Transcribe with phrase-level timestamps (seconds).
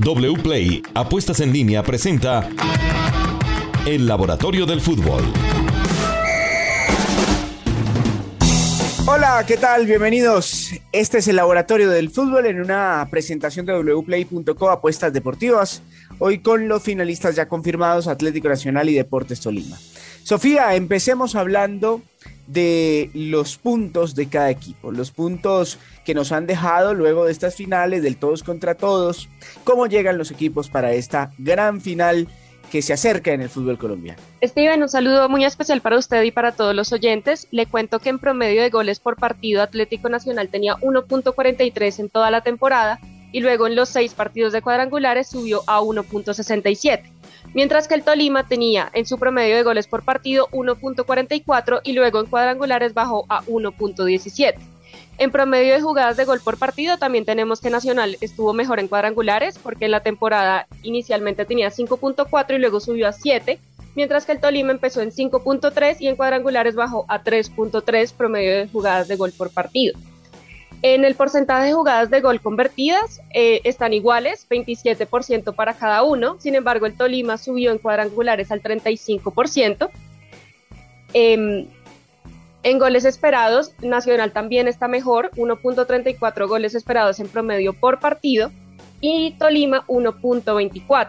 [0.00, 2.48] WPLAY Apuestas en línea presenta
[3.86, 5.22] El Laboratorio del Fútbol.
[9.06, 9.86] Hola, ¿qué tal?
[9.86, 10.70] Bienvenidos.
[10.92, 15.82] Este es el Laboratorio del Fútbol en una presentación de wplay.co Apuestas Deportivas.
[16.18, 19.78] Hoy con los finalistas ya confirmados Atlético Nacional y Deportes Tolima.
[20.22, 22.02] Sofía, empecemos hablando
[22.52, 27.54] de los puntos de cada equipo, los puntos que nos han dejado luego de estas
[27.54, 29.28] finales del todos contra todos,
[29.62, 32.26] cómo llegan los equipos para esta gran final
[32.72, 34.20] que se acerca en el fútbol colombiano.
[34.42, 37.48] Steven, un saludo muy especial para usted y para todos los oyentes.
[37.50, 42.30] Le cuento que en promedio de goles por partido Atlético Nacional tenía 1.43 en toda
[42.30, 43.00] la temporada
[43.32, 47.10] y luego en los seis partidos de cuadrangulares subió a 1.67
[47.54, 52.20] mientras que el Tolima tenía en su promedio de goles por partido 1.44 y luego
[52.20, 54.54] en cuadrangulares bajó a 1.17.
[55.18, 58.88] En promedio de jugadas de gol por partido también tenemos que Nacional estuvo mejor en
[58.88, 63.58] cuadrangulares porque en la temporada inicialmente tenía 5.4 y luego subió a 7,
[63.94, 68.68] mientras que el Tolima empezó en 5.3 y en cuadrangulares bajó a 3.3 promedio de
[68.68, 69.98] jugadas de gol por partido.
[70.82, 76.36] En el porcentaje de jugadas de gol convertidas eh, están iguales, 27% para cada uno.
[76.38, 79.90] Sin embargo, el Tolima subió en cuadrangulares al 35%.
[81.12, 81.66] Em,
[82.62, 88.50] en goles esperados, Nacional también está mejor, 1.34 goles esperados en promedio por partido
[89.00, 91.08] y Tolima 1.24.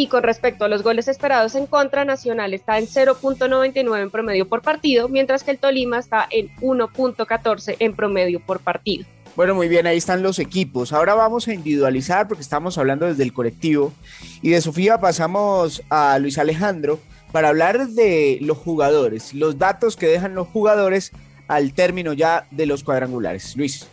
[0.00, 4.48] Y con respecto a los goles esperados en contra, Nacional está en 0.99 en promedio
[4.48, 9.04] por partido, mientras que el Tolima está en 1.14 en promedio por partido.
[9.34, 10.92] Bueno, muy bien, ahí están los equipos.
[10.92, 13.92] Ahora vamos a individualizar porque estamos hablando desde el colectivo.
[14.40, 17.00] Y de Sofía pasamos a Luis Alejandro
[17.32, 21.10] para hablar de los jugadores, los datos que dejan los jugadores
[21.48, 23.56] al término ya de los cuadrangulares.
[23.56, 23.88] Luis.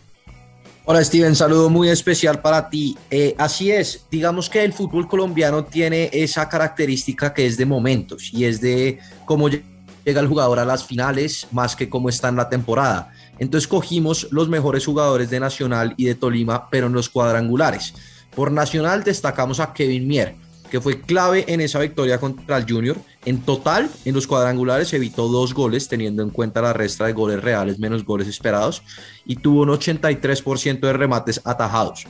[0.87, 2.95] Hola Steven, saludo muy especial para ti.
[3.09, 8.29] Eh, así es, digamos que el fútbol colombiano tiene esa característica que es de momentos
[8.31, 12.35] y es de cómo llega el jugador a las finales más que cómo está en
[12.35, 13.11] la temporada.
[13.39, 17.95] Entonces cogimos los mejores jugadores de Nacional y de Tolima, pero en los cuadrangulares.
[18.35, 20.35] Por Nacional destacamos a Kevin Mier,
[20.75, 22.97] que fue clave en esa victoria contra el Junior.
[23.23, 27.41] En total, en los cuadrangulares evitó dos goles, teniendo en cuenta la resta de goles
[27.41, 28.83] reales menos goles esperados,
[29.25, 32.07] y tuvo un 83% de remates atajados.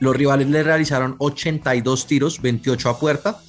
[0.00, 3.40] Los rivales le realizaron 82 tiros, 28 a puerta,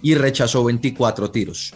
[0.00, 1.74] y rechazó 24 tiros.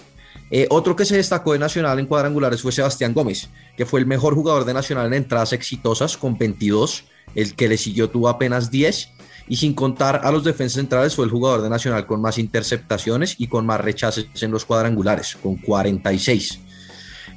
[0.53, 4.07] Eh, otro que se destacó de Nacional en cuadrangulares fue Sebastián Gómez, que fue el
[4.07, 7.03] mejor jugador de Nacional en entradas exitosas con 22.
[7.35, 9.14] El que le siguió tuvo apenas 10
[9.49, 13.37] y sin contar a los defensas centrales fue el jugador de Nacional con más interceptaciones
[13.39, 16.61] y con más rechaces en los cuadrangulares, con 46.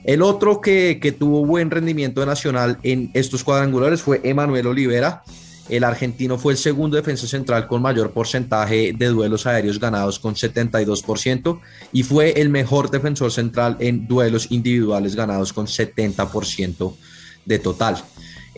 [0.04, 5.24] El otro que, que tuvo buen rendimiento de Nacional en estos cuadrangulares fue Emanuel Olivera.
[5.68, 10.36] El argentino fue el segundo defensa central con mayor porcentaje de duelos aéreos ganados con
[10.36, 11.60] 72%
[11.92, 16.96] y fue el mejor defensor central en duelos individuales ganados con 70%
[17.44, 17.98] de total.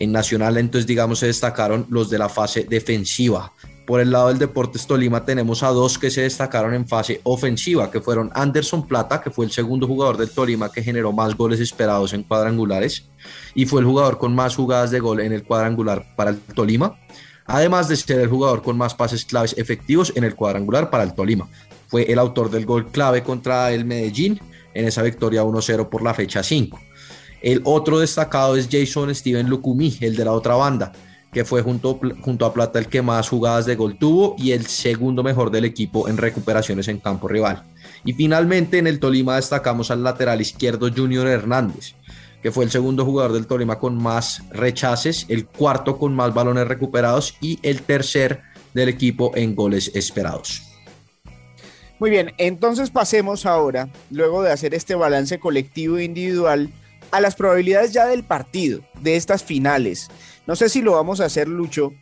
[0.00, 3.52] En Nacional, entonces, digamos, se destacaron los de la fase defensiva.
[3.86, 7.90] Por el lado del Deportes Tolima tenemos a dos que se destacaron en fase ofensiva,
[7.90, 11.60] que fueron Anderson Plata, que fue el segundo jugador del Tolima que generó más goles
[11.60, 13.08] esperados en cuadrangulares
[13.54, 17.00] y fue el jugador con más jugadas de gol en el cuadrangular para el Tolima,
[17.46, 21.12] además de ser el jugador con más pases claves efectivos en el cuadrangular para el
[21.12, 21.48] Tolima.
[21.88, 24.40] Fue el autor del gol clave contra el Medellín
[24.72, 26.78] en esa victoria 1-0 por la fecha 5.
[27.42, 30.92] El otro destacado es Jason Steven Lucumí, el de la otra banda,
[31.32, 34.66] que fue junto, junto a Plata el que más jugadas de gol tuvo y el
[34.66, 37.62] segundo mejor del equipo en recuperaciones en campo rival.
[38.04, 41.94] Y finalmente en el Tolima destacamos al lateral izquierdo Junior Hernández,
[42.42, 46.66] que fue el segundo jugador del Tolima con más rechaces, el cuarto con más balones
[46.66, 48.42] recuperados y el tercer
[48.74, 50.62] del equipo en goles esperados.
[51.98, 56.70] Muy bien, entonces pasemos ahora, luego de hacer este balance colectivo e individual,
[57.10, 60.08] a las probabilidades ya del partido, de estas finales.
[60.46, 61.92] No sé si lo vamos a hacer, Lucho,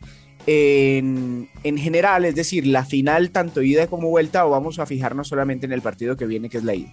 [0.47, 5.27] en, en, general, es decir, la final tanto ida como vuelta, o vamos a fijarnos
[5.27, 6.91] solamente en el partido que viene, que es la ida.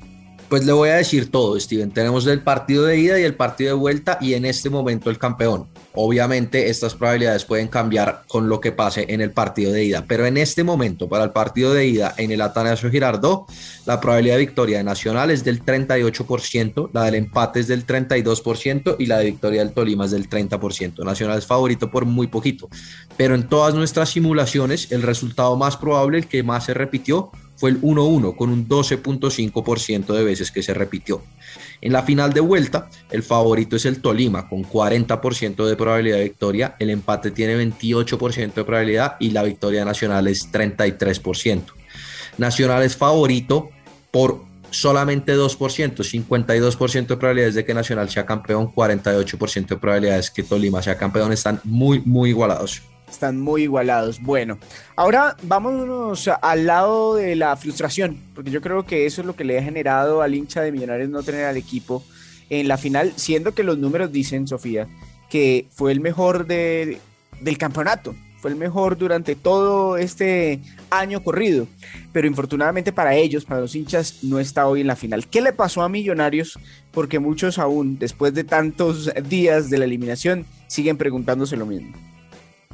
[0.48, 1.90] Pues le voy a decir todo, Steven.
[1.90, 5.18] Tenemos el partido de ida y el partido de vuelta y en este momento el
[5.18, 5.66] campeón.
[5.96, 10.26] Obviamente estas probabilidades pueden cambiar con lo que pase en el partido de ida, pero
[10.26, 13.46] en este momento para el partido de ida en el Atanasio Girardot,
[13.86, 18.96] la probabilidad de victoria de Nacional es del 38%, la del empate es del 32%
[18.98, 21.02] y la de victoria del Tolima es del 30%.
[21.02, 22.68] Nacional es favorito por muy poquito,
[23.16, 27.70] pero en todas nuestras simulaciones el resultado más probable, el que más se repitió, fue
[27.70, 31.22] el 1-1 con un 12.5% de veces que se repitió.
[31.80, 36.24] En la final de vuelta, el favorito es el Tolima con 40% de probabilidad de
[36.24, 41.62] victoria, el empate tiene 28% de probabilidad y la victoria nacional es 33%.
[42.38, 43.70] Nacional es favorito
[44.10, 50.42] por solamente 2%, 52% de probabilidades de que Nacional sea campeón, 48% de probabilidades que
[50.42, 52.82] Tolima sea campeón, están muy, muy igualados.
[53.08, 54.20] Están muy igualados.
[54.20, 54.58] Bueno,
[54.96, 59.44] ahora vámonos al lado de la frustración, porque yo creo que eso es lo que
[59.44, 62.04] le ha generado al hincha de Millonarios no tener al equipo
[62.50, 64.86] en la final, siendo que los números dicen, Sofía,
[65.28, 66.98] que fue el mejor de,
[67.40, 70.60] del campeonato, fue el mejor durante todo este
[70.90, 71.66] año corrido,
[72.12, 75.26] pero infortunadamente para ellos, para los hinchas, no está hoy en la final.
[75.26, 76.58] ¿Qué le pasó a Millonarios?
[76.92, 81.92] Porque muchos aún, después de tantos días de la eliminación, siguen preguntándose lo mismo.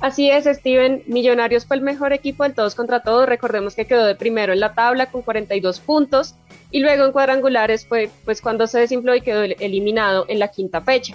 [0.03, 1.05] Así es, Steven.
[1.07, 3.29] Millonarios fue el mejor equipo del todos contra todos.
[3.29, 6.35] Recordemos que quedó de primero en la tabla con 42 puntos
[6.73, 10.81] y luego en cuadrangulares fue pues cuando se desinfló y quedó eliminado en la quinta
[10.81, 11.15] fecha.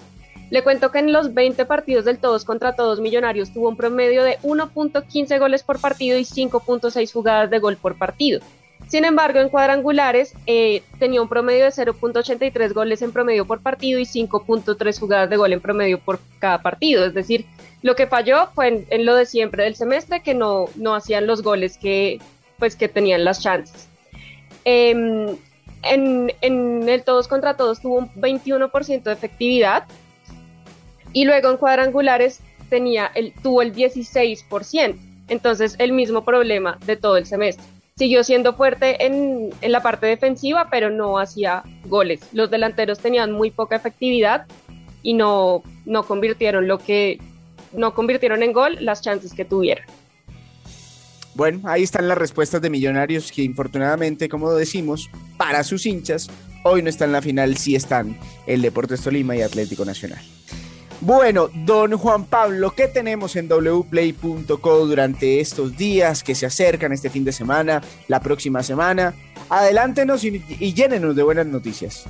[0.51, 4.23] Le cuento que en los 20 partidos del todos contra todos Millonarios tuvo un promedio
[4.23, 8.39] de 1.15 goles por partido y 5.6 jugadas de gol por partido.
[8.87, 13.99] Sin embargo, en cuadrangulares eh, tenía un promedio de 0.83 goles en promedio por partido
[13.99, 17.03] y 5.3 jugadas de gol en promedio por cada partido.
[17.03, 17.45] Es decir,
[17.81, 21.43] lo que falló fue en, lo de siempre del semestre, que no, no hacían los
[21.43, 22.19] goles que,
[22.57, 23.87] pues, que tenían las chances.
[24.65, 25.37] Em,
[25.83, 29.85] en, en, el todos contra todos tuvo un 21% de efectividad
[31.13, 34.97] y luego en cuadrangulares tenía el, tuvo el 16%.
[35.29, 37.65] Entonces el mismo problema de todo el semestre.
[37.95, 42.21] Siguió siendo fuerte en, en la parte defensiva, pero no hacía goles.
[42.31, 44.45] Los delanteros tenían muy poca efectividad
[45.01, 47.19] y no, no convirtieron lo que
[47.77, 49.85] no convirtieron en gol las chances que tuvieron.
[51.35, 56.29] Bueno, ahí están las respuestas de Millonarios que infortunadamente, como decimos, para sus hinchas,
[56.63, 60.19] hoy no están en la final, sí están el Deportes Tolima y Atlético Nacional.
[60.99, 67.11] Bueno, don Juan Pablo, ¿qué tenemos en wplay.co durante estos días que se acercan este
[67.11, 69.13] fin de semana, la próxima semana?
[69.47, 72.07] Adelántenos y, y llénenos de buenas noticias.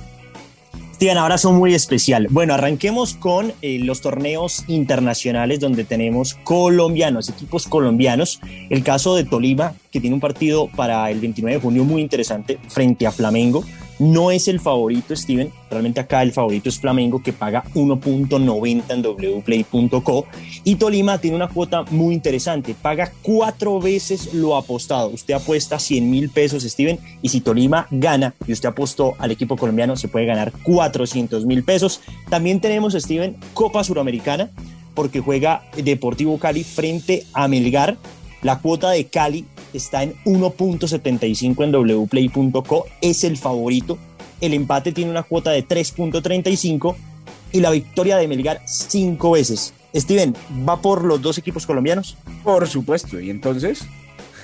[0.98, 2.26] Steven, abrazo muy especial.
[2.28, 8.40] Bueno, arranquemos con eh, los torneos internacionales donde tenemos colombianos, equipos colombianos.
[8.68, 12.58] El caso de Tolima, que tiene un partido para el 29 de junio muy interesante
[12.66, 13.62] frente a Flamengo.
[13.98, 15.50] No es el favorito, Steven.
[15.70, 19.02] Realmente acá el favorito es Flamengo, que paga 1.90 en
[19.42, 20.26] wplay.co.
[20.64, 22.74] Y Tolima tiene una cuota muy interesante.
[22.80, 25.08] Paga cuatro veces lo apostado.
[25.08, 26.98] Usted apuesta 100 mil pesos, Steven.
[27.22, 31.64] Y si Tolima gana y usted apostó al equipo colombiano, se puede ganar 400 mil
[31.64, 32.00] pesos.
[32.30, 34.50] También tenemos, Steven, Copa Suramericana,
[34.94, 37.96] porque juega Deportivo Cali frente a Melgar.
[38.42, 39.44] La cuota de Cali
[39.78, 43.98] está en 1.75 en wplay.co, es el favorito.
[44.40, 46.94] El empate tiene una cuota de 3.35
[47.52, 49.72] y la victoria de Melgar cinco veces.
[49.94, 50.34] Steven,
[50.68, 52.16] ¿va por los dos equipos colombianos?
[52.44, 53.86] Por supuesto, ¿y entonces?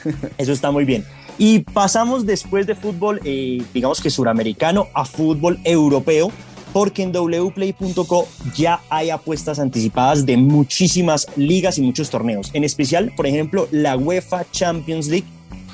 [0.38, 1.04] Eso está muy bien.
[1.36, 6.32] Y pasamos después de fútbol, eh, digamos que suramericano, a fútbol europeo
[6.74, 8.26] porque en wplay.co
[8.56, 13.96] ya hay apuestas anticipadas de muchísimas ligas y muchos torneos, en especial, por ejemplo, la
[13.96, 15.26] UEFA Champions League.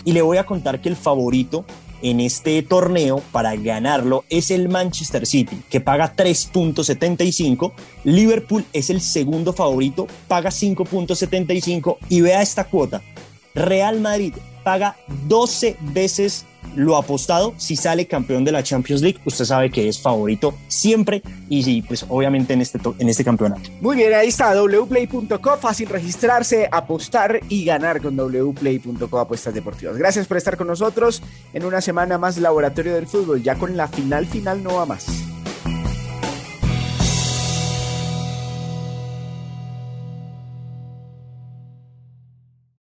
[0.05, 1.65] Y le voy a contar que el favorito
[2.03, 7.73] en este torneo para ganarlo es el Manchester City, que paga 3.75.
[8.05, 11.97] Liverpool es el segundo favorito, paga 5.75.
[12.11, 13.01] Y vea esta cuota.
[13.55, 14.97] Real Madrid paga
[15.29, 16.45] 12 veces
[16.77, 19.19] lo apostado si sale campeón de la Champions League.
[19.25, 23.71] Usted sabe que es favorito siempre y pues obviamente en este, en este campeonato.
[23.81, 29.97] Muy bien, ahí está wplay.co, fácil registrarse, apostar y ganar con wplay.co apuestas deportivas.
[29.97, 31.23] Gracias por estar con nosotros
[31.53, 35.30] en una semana más Laboratorio del Fútbol, ya con la final final no va más.